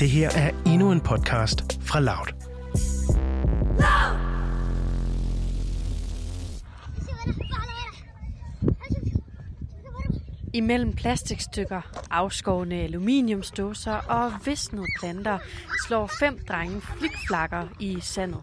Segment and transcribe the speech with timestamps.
[0.00, 2.26] Det her er endnu en podcast fra Loud.
[10.52, 15.38] Imellem plastikstykker, afskårne aluminiumsdåser og visnede planter
[15.86, 18.40] slår fem drenge flikflakker i sandet.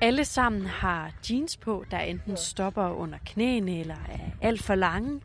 [0.00, 5.20] Alle sammen har jeans på, der enten stopper under knæene eller er alt for lange.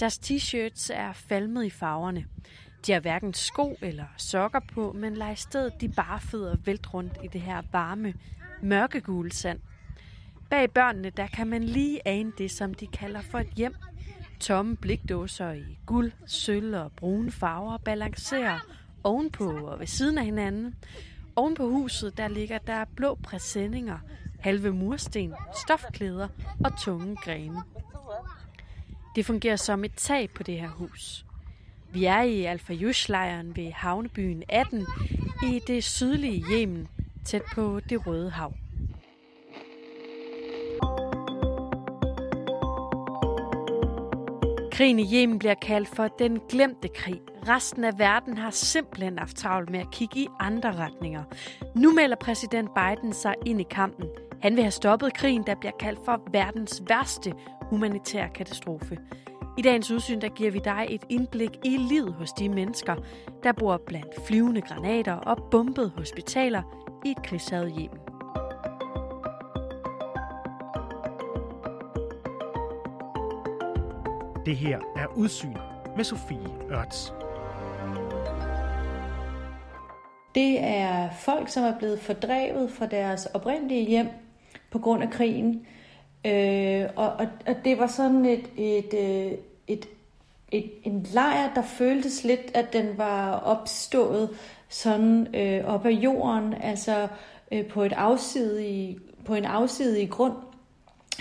[0.00, 2.24] Deres t-shirts er falmet i farverne.
[2.86, 6.94] De har hverken sko eller sokker på, men lader i stedet de bare fødder vælt
[6.94, 8.14] rundt i det her varme,
[8.62, 9.58] mørkegule sand.
[10.50, 13.74] Bag børnene, der kan man lige ane det, som de kalder for et hjem.
[14.40, 18.58] Tomme blikdåser i guld, sølv og brune farver balancerer
[19.04, 20.74] ovenpå og ved siden af hinanden.
[21.36, 23.98] Oven på huset, der ligger der blå præsendinger,
[24.40, 25.34] halve mursten,
[25.64, 26.28] stofklæder
[26.64, 27.62] og tunge grene.
[29.16, 31.24] Det fungerer som et tag på det her hus.
[31.92, 32.74] Vi er i Alfa
[33.08, 34.86] lejren ved havnebyen 18
[35.42, 36.88] i det sydlige Yemen,
[37.24, 38.52] tæt på det Røde Hav.
[44.72, 47.20] Krigen i Yemen bliver kaldt for den glemte krig.
[47.48, 51.24] Resten af verden har simpelthen haft travlt med at kigge i andre retninger.
[51.74, 54.08] Nu melder præsident Biden sig ind i kampen.
[54.42, 58.98] Han vil have stoppet krigen, der bliver kaldt for verdens værste humanitære katastrofe.
[59.60, 62.96] I dagens udsyn der giver vi dig et indblik i livet hos de mennesker,
[63.42, 66.62] der bor blandt flyvende granater og bombede hospitaler
[67.04, 67.98] i et krigshavet Yemen.
[74.46, 75.56] Det her er Udsyn
[75.96, 77.12] med Sofie Ørts.
[80.34, 84.08] Det er folk, som er blevet fordrevet fra deres oprindelige hjem
[84.70, 85.66] på grund af krigen.
[86.26, 89.38] Øh, og, og, og det var sådan et, et, øh,
[89.72, 89.88] et,
[90.52, 94.30] et, en lejr, der føltes lidt, at den var opstået
[94.68, 97.08] sådan øh, op af jorden, altså
[97.52, 100.34] øh, på, et afsidig, på en afsidig grund,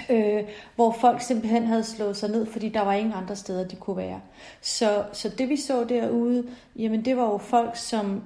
[0.10, 0.44] øh,
[0.76, 3.98] hvor folk simpelthen havde slået sig ned, fordi der var ingen andre steder, de kunne
[3.98, 4.22] være.
[4.62, 8.24] Så, så det vi så derude, jamen det var jo folk, som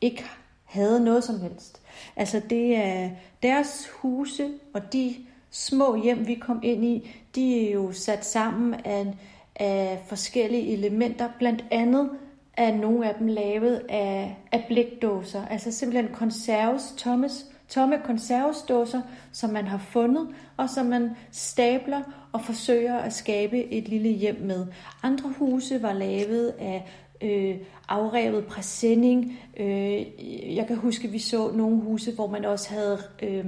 [0.00, 0.24] ikke
[0.64, 1.80] havde noget som helst.
[2.16, 3.10] Altså det er
[3.42, 5.16] deres huse og de
[5.50, 9.14] små hjem, vi kom ind i, de er jo sat sammen af,
[9.60, 12.10] af forskellige elementer, blandt andet
[12.56, 19.00] er nogle af dem lavet af, af blikdåser, altså simpelthen konserves, Thomas, tomme konservesdåser,
[19.32, 24.40] som man har fundet, og som man stabler og forsøger at skabe et lille hjem
[24.40, 24.66] med.
[25.02, 26.86] Andre huse var lavet af
[27.20, 27.56] øh,
[27.88, 29.38] afrevet præsending.
[29.56, 30.06] Øh,
[30.56, 33.44] jeg kan huske, at vi så nogle huse, hvor man også havde øh,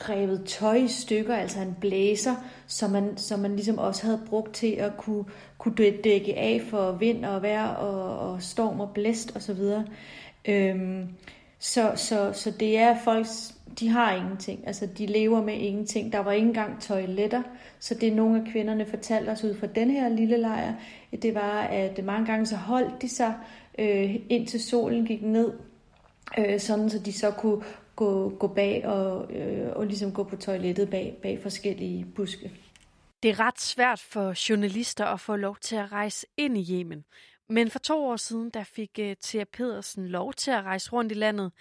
[0.00, 2.34] revet tøj i stykker, altså en blæser,
[2.66, 5.24] som man, som man ligesom også havde brugt til at kunne,
[5.58, 5.74] kunne
[6.04, 9.60] dække af for vind og vejr og, og storm og blæst osv.
[10.48, 11.04] Øh,
[11.58, 14.66] så, så, så det er folks de har ingenting.
[14.66, 16.12] Altså, de lever med ingenting.
[16.12, 17.42] Der var ikke engang toiletter.
[17.80, 20.74] Så det nogle af kvinderne fortalte os ud fra den her lille lejr,
[21.22, 23.34] det var, at mange gange så holdt de sig,
[23.78, 25.52] øh, indtil solen gik ned,
[26.38, 27.62] øh, sådan så de så kunne
[27.96, 32.50] gå, gå bag og, øh, og ligesom gå på toilettet bag, bag forskellige buske.
[33.26, 37.04] Det er ret svært for journalister at få lov til at rejse ind i Yemen.
[37.48, 41.12] Men for to år siden, der fik uh, Thea Pedersen lov til at rejse rundt
[41.12, 41.52] i landet,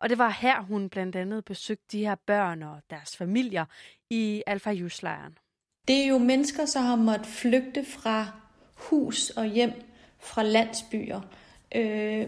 [0.00, 3.64] og det var her, hun blandt andet besøgte de her børn og deres familier
[4.10, 5.38] i Alfa lejren
[5.88, 8.26] Det er jo mennesker, som har måttet flygte fra
[8.74, 9.72] hus og hjem
[10.18, 11.20] fra landsbyer.
[11.74, 12.26] Øh,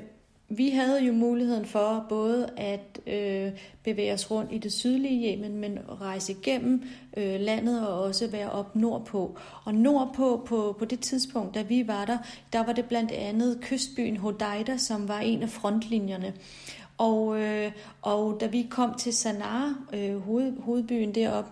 [0.48, 3.52] vi havde jo muligheden for både at øh,
[3.82, 6.82] bevæge os rundt i det sydlige Yemen, men rejse igennem
[7.16, 9.38] øh, landet og også være op nordpå.
[9.64, 12.18] Og nordpå, på, på det tidspunkt, da vi var der,
[12.52, 16.34] der var det blandt andet kystbyen Hodeida, som var en af frontlinjerne.
[16.98, 21.50] Og, øh, og da vi kom til Sanaa, øh, hoved, hovedbyen deroppe,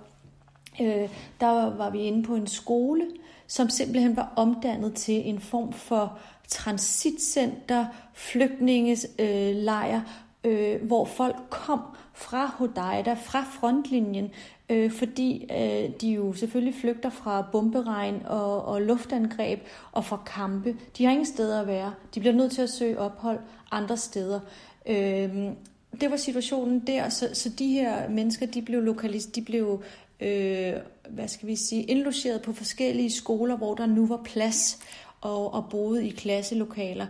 [0.81, 1.09] øh,
[1.41, 3.07] der var vi inde på en skole,
[3.47, 6.19] som simpelthen var omdannet til en form for
[6.49, 10.01] transitcenter, flygtningelejr,
[10.45, 11.81] øh, hvor folk kom
[12.15, 14.31] fra Hodeida, fra frontlinjen,
[14.69, 19.61] øh, fordi øh, de jo selvfølgelig flygter fra bomberegn og, og luftangreb
[19.93, 20.77] og fra kampe.
[20.99, 21.95] De har ingen steder at være.
[22.15, 23.39] De bliver nødt til at søge ophold
[23.71, 24.41] andre steder.
[24.87, 25.53] Øh,
[26.01, 29.83] det var situationen der, så, så de her mennesker, de blev lokalis- de blev,
[30.25, 30.81] øh,
[31.11, 34.79] hvad skal vi sige, indlogeret på forskellige skoler, hvor der nu var plads
[35.21, 37.07] og, og boede i klasselokaler.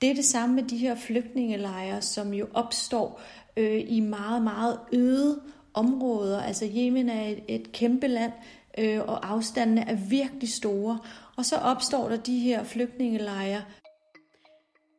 [0.00, 3.20] Det er det samme med de her flygtningelejre, som jo opstår
[3.56, 5.40] øh, i meget, meget øde
[5.74, 6.42] områder.
[6.42, 8.32] Altså Yemen er et, et kæmpe land,
[8.78, 10.98] øh, og afstandene er virkelig store.
[11.36, 13.62] Og så opstår der de her flygtningelejre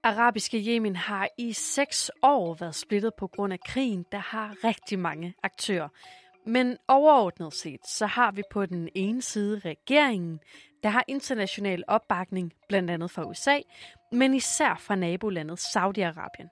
[0.08, 5.00] arabiske Yemen har i seks år været splittet på grund af krigen, der har rigtig
[5.00, 5.88] mange aktører.
[6.48, 10.40] Men overordnet set, så har vi på den ene side regeringen,
[10.84, 13.60] der har international opbakning, blandt andet fra USA,
[14.12, 16.48] men især fra nabolandet Saudi-Arabien.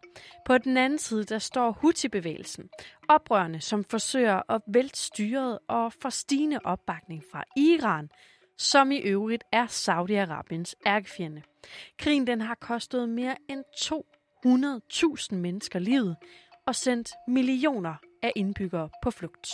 [0.46, 2.70] På den anden side, der står Houthi-bevægelsen,
[3.10, 8.10] oprørende, som forsøger at vælte styret og få stigende opbakning fra Iran,
[8.58, 11.42] som i øvrigt er Saudi-Arabiens ærkefjende.
[12.00, 13.64] Krigen den har kostet mere end
[15.32, 16.16] 200.000 mennesker livet
[16.68, 19.48] og sendt millioner af indbyggere på flugt.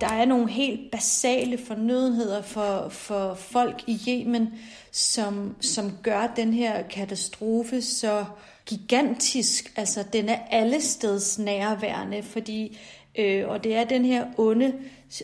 [0.00, 4.48] Der er nogle helt basale fornødenheder for, for folk i Yemen,
[4.92, 8.24] som, som gør den her katastrofe så
[8.66, 9.72] gigantisk.
[9.76, 12.78] Altså, den er allesteds nærværende, fordi,
[13.18, 14.74] øh, og det er den her onde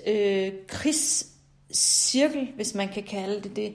[0.07, 3.75] øh, krigscirkel, hvis man kan kalde det det.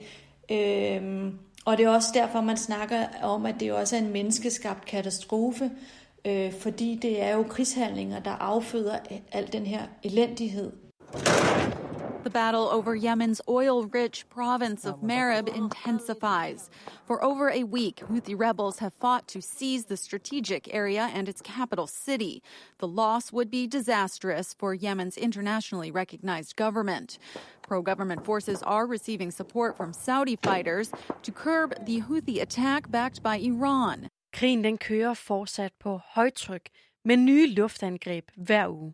[0.52, 1.34] Øh,
[1.66, 5.72] og det er også derfor, man snakker om, at det også er en menneskeskabt katastrofe,
[6.26, 9.00] øh, fordi det er jo krigshandlinger, der afføder
[9.32, 10.72] al den her elendighed.
[12.24, 16.70] The battle over Yemen's oil rich province of Marib intensifies.
[17.04, 21.42] For over a week, Houthi rebels have fought to seize the strategic area and its
[21.42, 22.44] capital city.
[22.78, 27.18] The loss would be disastrous for Yemen's internationally recognized government.
[27.64, 30.92] Pro government forces are receiving support from Saudi fighters
[31.24, 34.11] to curb the Houthi attack backed by Iran.
[34.34, 36.70] Krigen den kører fortsat på højtryk
[37.06, 38.94] med nye luftangreb hver uge.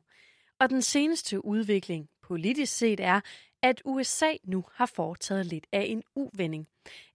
[0.59, 3.21] Og den seneste udvikling politisk set er,
[3.61, 6.67] at USA nu har foretaget lidt af en uvending.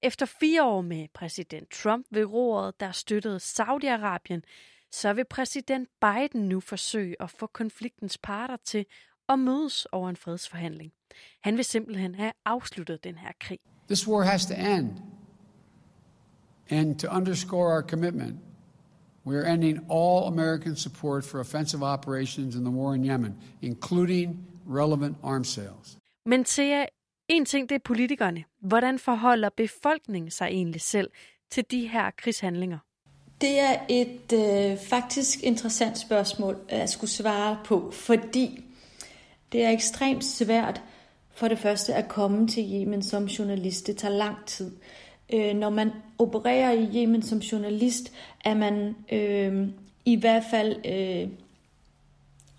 [0.02, 4.40] Efter fire år med præsident Trump ved roret, der støttede Saudi-Arabien,
[4.90, 8.86] så vil præsident Biden nu forsøge at få konfliktens parter til
[9.28, 10.92] at mødes over en fredsforhandling.
[11.40, 13.58] Han vil simpelthen have afsluttet den her krig.
[13.88, 14.90] This war has to end.
[16.72, 18.36] And to underscore our commitment,
[19.24, 24.46] we are ending all American support for offensive operations in the war in Yemen, including
[24.66, 25.96] relevant arms sales.
[26.26, 26.86] Men til
[27.28, 28.44] en ting det er politikerne.
[28.60, 31.10] Hvordan forholder befolkningen sig egentlig selv
[31.50, 32.78] til de her krigshandlinger?
[33.40, 38.64] Det er et øh, faktisk interessant spørgsmål at skulle svare på, fordi
[39.52, 40.82] det er ekstremt svært
[41.34, 43.86] for det første at komme til Yemen som journalist.
[43.86, 44.70] Det tager lang tid.
[45.32, 48.12] Øh, når man opererer i Yemen som journalist,
[48.44, 49.68] er man øh,
[50.04, 51.28] i hvert fald øh,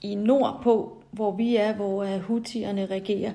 [0.02, 3.32] i nord på hvor vi er, hvor øh, hutierne regerer,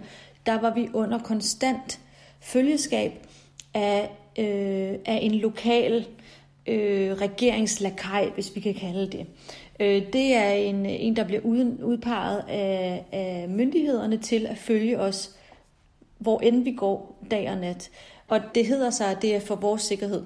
[0.46, 2.00] der var vi under konstant
[2.40, 3.12] følgeskab
[3.74, 6.06] af, øh, af en lokal
[6.66, 9.26] øh, regeringslakaj, hvis vi kan kalde det.
[9.80, 14.98] Øh, det er en, en der bliver uden, udpeget af, af myndighederne til at følge
[15.00, 15.36] os,
[16.18, 17.90] hvor end vi går dag og nat.
[18.28, 20.22] Og det hedder sig, at det er for vores sikkerhed.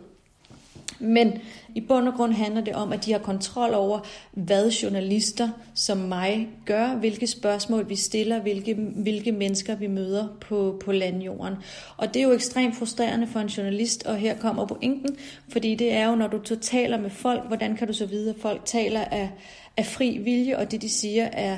[1.02, 1.32] Men
[1.74, 4.00] i bund og grund handler det om, at de har kontrol over,
[4.32, 10.80] hvad journalister som mig gør, hvilke spørgsmål vi stiller, hvilke, hvilke mennesker vi møder på,
[10.84, 11.54] på landjorden.
[11.96, 15.16] Og det er jo ekstremt frustrerende for en journalist, og her kommer pointen,
[15.48, 18.36] fordi det er jo, når du taler med folk, hvordan kan du så vide, at
[18.40, 19.30] folk taler af,
[19.76, 21.56] af fri vilje, og det de siger er,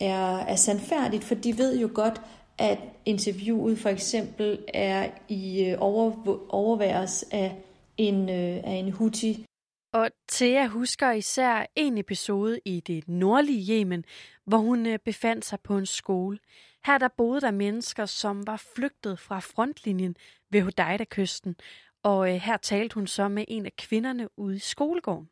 [0.00, 2.20] er, er sandfærdigt, for de ved jo godt,
[2.58, 7.56] at interviewet for eksempel er i øh, over, overværes af
[7.96, 9.44] en, øh, af en Houthi.
[9.92, 14.04] Og Thea husker især en episode i det nordlige Yemen,
[14.46, 16.38] hvor hun øh, befandt sig på en skole.
[16.86, 20.16] Her der boede der mennesker, som var flygtet fra frontlinjen
[20.50, 21.56] ved Hodeida-kysten,
[22.02, 25.28] og øh, her talte hun så med en af kvinderne ude i skolegården.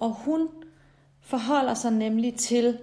[0.00, 0.48] Og hun
[1.20, 2.78] forholder sig nemlig til,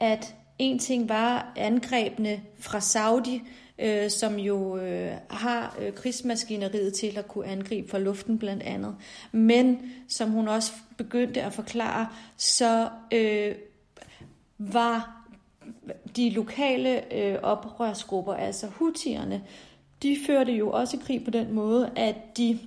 [0.00, 3.42] at en ting var angrebene fra Saudi,
[3.78, 8.96] øh, som jo øh, har øh, krigsmaskineriet til at kunne angribe fra luften blandt andet.
[9.32, 13.54] Men som hun også begyndte at forklare, så øh,
[14.58, 15.24] var
[16.16, 19.42] de lokale øh, oprørsgrupper, altså hutierne,
[20.02, 22.58] de førte jo også krig på den måde, at de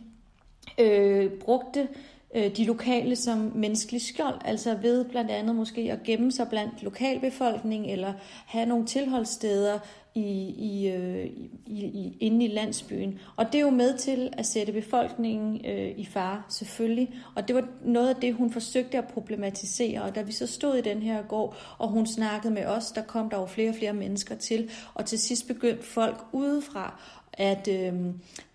[0.77, 1.87] øh, brugte øh,
[2.35, 6.83] Øh, de lokale som menneskelig skjold, altså ved blandt andet måske at gemme sig blandt
[6.83, 8.13] lokalbefolkningen eller
[8.45, 9.79] have nogle tilholdssteder
[10.15, 11.25] i, i, øh,
[11.65, 13.19] i, i, inde i landsbyen.
[13.35, 17.13] Og det er jo med til at sætte befolkningen øh, i fare, selvfølgelig.
[17.35, 20.01] Og det var noget af det, hun forsøgte at problematisere.
[20.01, 23.01] Og da vi så stod i den her gård, og hun snakkede med os, der
[23.01, 24.69] kom der jo flere og flere mennesker til.
[24.93, 26.99] Og til sidst begyndte folk udefra
[27.33, 27.93] at, øh,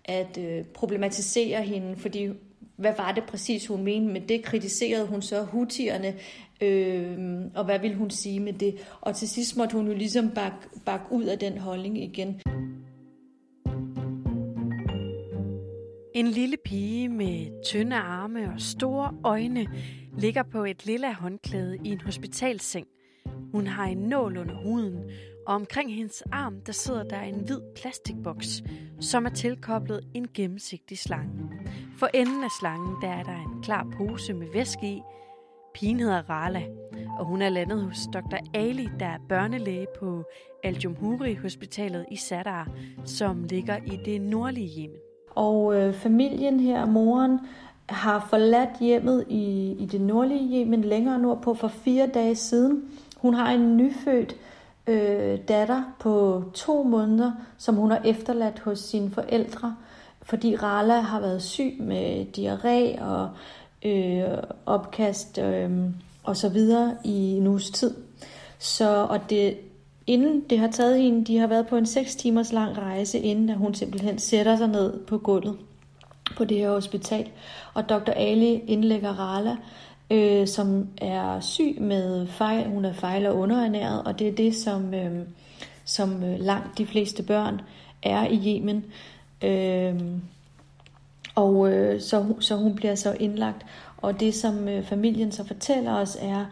[0.05, 2.29] at øh, problematisere hende, fordi
[2.77, 4.43] hvad var det præcis, hun mente med det?
[4.43, 6.13] Kritiserede hun så hutierne,
[6.61, 7.17] øh,
[7.55, 8.75] og hvad ville hun sige med det?
[9.01, 12.41] Og til sidst måtte hun jo ligesom bakke bak ud af den holdning igen.
[16.15, 19.67] En lille pige med tynde arme og store øjne
[20.17, 22.87] ligger på et lille håndklæde i en hospitalseng.
[23.51, 25.03] Hun har en nål under huden,
[25.47, 28.63] og omkring hendes arm der sidder der en hvid plastikboks,
[28.99, 31.33] som er tilkoblet en gennemsigtig slange.
[31.99, 35.01] For enden af slangen der er der en klar pose med væske i.
[35.73, 36.63] Pigen hedder Rala,
[37.19, 38.37] og hun er landet hos Dr.
[38.53, 40.23] Ali, der er børnelæge på
[40.63, 42.69] Al Jumhuri Hospitalet i Sadar,
[43.05, 44.97] som ligger i det nordlige Yemen.
[45.29, 47.39] Og øh, familien her, moren,
[47.89, 52.83] har forladt hjemmet i, i det nordlige Yemen længere nordpå for fire dage siden.
[53.17, 54.35] Hun har en nyfødt
[54.87, 59.75] øh, datter på to måneder, som hun har efterladt hos sine forældre,
[60.29, 63.29] fordi Rala har været syg med diarré og
[63.85, 65.71] øh, opkast øh,
[66.23, 67.95] og så videre i en uges tid.
[68.59, 69.57] Så, og det,
[70.07, 73.49] inden det har taget hende, de har været på en 6 timers lang rejse, inden
[73.49, 75.57] at hun simpelthen sætter sig ned på gulvet
[76.37, 77.29] på det her hospital.
[77.73, 78.11] Og Dr.
[78.11, 79.55] Ali indlægger Rala,
[80.11, 82.69] øh, som er syg med fejl.
[82.69, 85.21] Hun er fejl og underernæret, og det er det, som, øh,
[85.85, 87.61] som øh, langt de fleste børn
[88.03, 88.85] er i Yemen.
[89.41, 90.01] Øh,
[91.35, 93.65] og øh, så, så hun bliver så indlagt.
[93.97, 96.45] Og det, som øh, familien så fortæller os, er,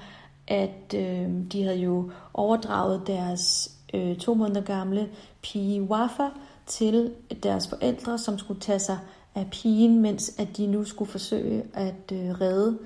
[0.47, 5.09] at øh, de havde jo overdraget deres øh, to måneder gamle
[5.41, 6.27] pige Wafa
[6.65, 7.11] til
[7.43, 8.97] deres forældre, som skulle tage sig
[9.35, 12.77] af pigen, mens at de nu skulle forsøge at øh, redde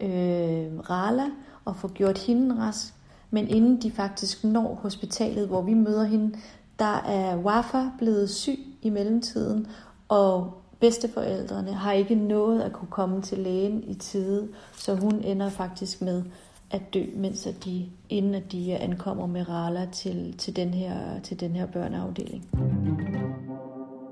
[0.00, 1.26] øh, Rala
[1.64, 2.94] og få gjort hende rask.
[3.30, 6.38] Men inden de faktisk når hospitalet, hvor vi møder hende,
[6.78, 9.66] der er Wafa blevet syg i mellemtiden,
[10.08, 15.50] og bedsteforældrene har ikke nået at kunne komme til lægen i tide, så hun ender
[15.50, 16.22] faktisk med
[16.70, 21.20] at dø, mens at de, inden at de ankommer med Rala til, til, den her,
[21.20, 22.44] til den her børneafdeling.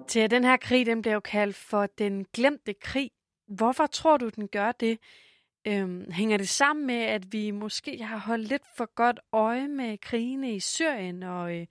[0.08, 3.10] Til den her krig, den bliver jo kaldt for den glemte krig.
[3.48, 4.98] Hvorfor tror du, den gør det?
[5.66, 9.98] Øhm, hænger det sammen med, at vi måske har holdt lidt for godt øje med
[9.98, 11.66] krigene i Syrien og, øh,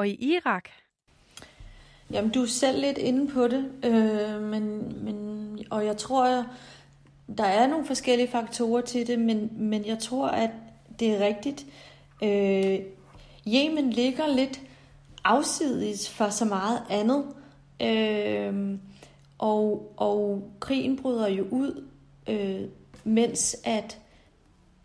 [0.00, 0.68] og i Irak?
[2.10, 6.46] Jamen, du er selv lidt inde på det, øh, men, men, og jeg tror,
[7.38, 10.50] der er nogle forskellige faktorer til det, men, men jeg tror, at
[11.00, 11.66] det er rigtigt.
[12.22, 12.78] Øh,
[13.48, 14.60] Yemen ligger lidt
[15.24, 17.24] afsides for så meget andet,
[17.82, 18.78] øh,
[19.38, 21.84] og, og krigen bryder jo ud,
[22.28, 22.68] øh,
[23.04, 23.98] mens at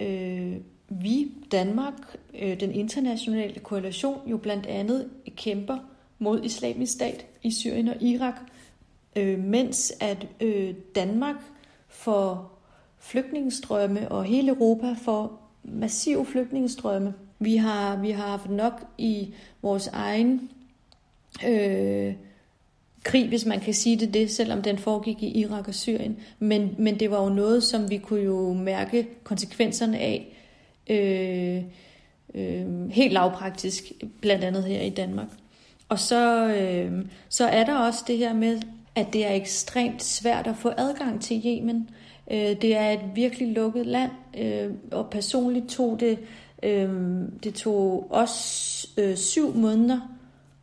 [0.01, 0.57] øh,
[0.89, 5.77] vi, Danmark, øh, den internationale koalition, jo blandt andet kæmper
[6.19, 8.35] mod islamisk stat i Syrien og Irak,
[9.15, 11.35] øh, mens at øh, Danmark
[11.87, 12.59] får
[12.99, 17.13] flygtningestrømme, og hele Europa får massive flygtningestrømme.
[17.39, 20.49] Vi har, vi har haft nok i vores egen
[21.47, 22.13] øh,
[23.03, 26.17] krig, hvis man kan sige det, det, selvom den foregik i Irak og Syrien.
[26.39, 30.27] Men, men det var jo noget, som vi kunne jo mærke konsekvenserne af
[30.89, 31.63] øh,
[32.35, 33.83] øh, helt lavpraktisk,
[34.21, 35.27] blandt andet her i Danmark.
[35.89, 38.61] Og så, øh, så er der også det her med,
[38.95, 41.89] at det er ekstremt svært at få adgang til Yemen.
[42.31, 46.19] Øh, det er et virkelig lukket land, øh, og personligt tog det,
[46.63, 46.89] øh,
[47.43, 49.99] det tog også øh, syv måneder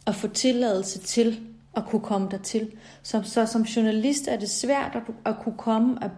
[0.07, 1.41] at få tilladelse til
[1.76, 2.73] at kunne komme dertil.
[3.02, 6.11] Så, så som journalist er det svært at, at kunne komme og,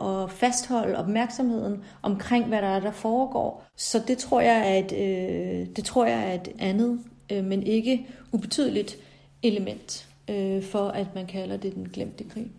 [0.00, 3.66] og fastholde opmærksomheden omkring, hvad der er, der foregår.
[3.76, 7.62] Så det tror jeg er et, øh, det tror jeg er et andet, øh, men
[7.62, 8.96] ikke ubetydeligt
[9.42, 12.52] element øh, for, at man kalder det den glemte krig.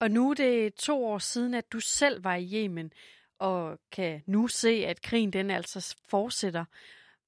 [0.00, 2.92] Og nu er det to år siden, at du selv var i Yemen,
[3.38, 6.64] og kan nu se, at krigen den altså fortsætter.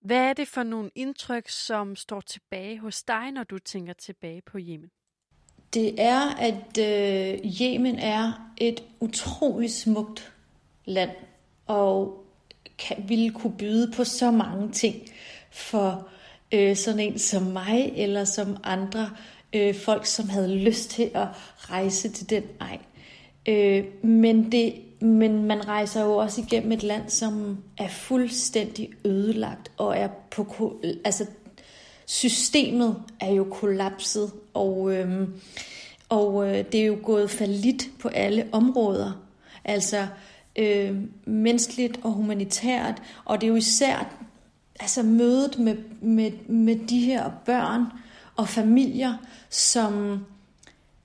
[0.06, 4.42] Hvad er det for nogle indtryk, som står tilbage hos dig, når du tænker tilbage
[4.46, 4.90] på Yemen?
[5.74, 10.32] Det er, at øh, Yemen er et utroligt smukt
[10.84, 11.10] land,
[11.66, 12.24] og
[12.78, 14.96] kan, ville kunne byde på så mange ting
[15.52, 16.08] for
[16.52, 19.10] øh, sådan en som mig, eller som andre
[19.52, 22.78] øh, folk, som havde lyst til at rejse til den ej.
[23.48, 29.70] Øh, men, det, men man rejser jo også igennem et land, som er fuldstændig ødelagt,
[29.76, 31.26] og er på, altså
[32.06, 35.34] systemet er jo kollapset, og, øhm,
[36.08, 39.12] og øh, det er jo gået falit på alle områder.
[39.64, 40.06] Altså
[40.58, 44.16] øh, menneskeligt og humanitært, og det er jo især
[44.80, 47.84] altså mødet med, med, med de her børn
[48.36, 49.14] og familier,
[49.50, 50.24] som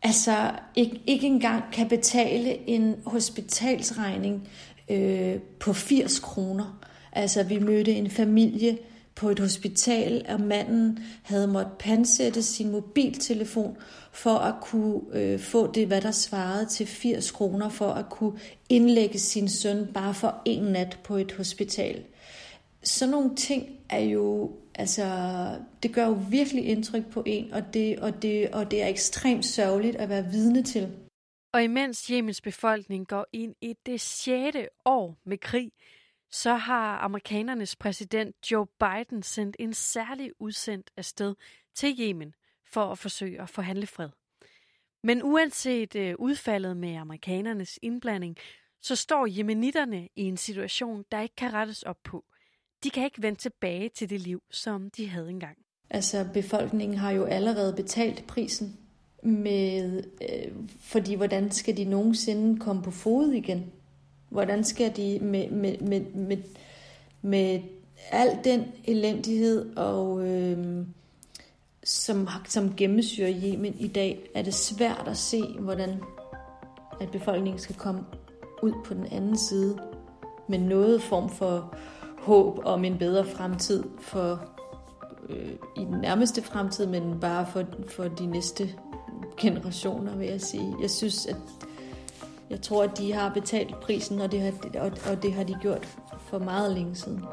[0.03, 4.49] altså ikke, ikke engang kan betale en hospitalsregning
[4.89, 6.79] øh, på 80 kroner.
[7.11, 8.77] Altså vi mødte en familie
[9.15, 13.77] på et hospital, og manden havde måttet pansætte sin mobiltelefon
[14.11, 18.39] for at kunne øh, få det, hvad der svarede til 80 kroner, for at kunne
[18.69, 22.03] indlægge sin søn bare for en nat på et hospital.
[22.83, 25.05] Sådan nogle ting er jo, altså,
[25.83, 29.45] det gør jo virkelig indtryk på en, og det, og det, og det er ekstremt
[29.45, 30.91] sørgeligt at være vidne til.
[31.53, 35.71] Og imens Jemens befolkning går ind i det sjette år med krig,
[36.31, 41.35] så har amerikanernes præsident Joe Biden sendt en særlig udsendt afsted
[41.75, 42.33] til Yemen
[42.67, 44.09] for at forsøge at forhandle fred.
[45.03, 48.37] Men uanset øh, udfaldet med amerikanernes indblanding,
[48.81, 52.25] så står jemenitterne i en situation, der ikke kan rettes op på.
[52.83, 55.57] De kan ikke vende tilbage til det liv, som de havde engang.
[55.89, 58.77] Altså befolkningen har jo allerede betalt prisen
[59.23, 63.71] med, øh, fordi hvordan skal de nogensinde komme på fod igen?
[64.29, 66.37] Hvordan skal de med, med, med, med,
[67.21, 67.61] med
[68.11, 70.85] al den elendighed, og øh,
[71.83, 76.03] som, som gennemsyrer Yemen i dag, er det svært at se, hvordan
[77.01, 78.05] at befolkningen skal komme
[78.63, 79.79] ud på den anden side
[80.47, 81.75] med noget form for
[82.21, 84.39] håb om en bedre fremtid for
[85.29, 88.69] øh, i den nærmeste fremtid, men bare for, for de næste
[89.37, 90.75] generationer, vil jeg sige.
[90.81, 91.35] Jeg synes, at
[92.49, 95.55] jeg tror, at de har betalt prisen, og det har, og, og det har de
[95.61, 97.23] gjort for meget længe siden.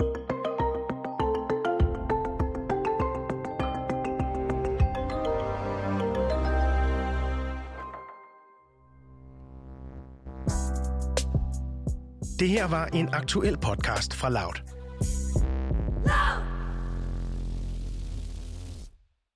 [12.38, 14.77] Det her var en aktuel podcast fra Loud.